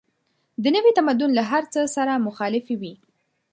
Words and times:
د 0.63 0.65
نوي 0.75 0.91
تمدن 0.99 1.29
له 1.35 1.43
هر 1.51 1.63
څه 1.73 1.81
سره 1.95 2.23
مخالفې 2.27 2.75
وې. 2.81 2.93